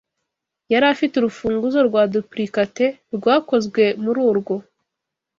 Yari 0.71 0.85
afite 0.93 1.13
urufunguzo 1.17 1.79
rwa 1.87 2.03
duplicate 2.13 2.85
rwakozwe 3.15 3.83
muri 4.03 4.19
urwo. 4.29 4.55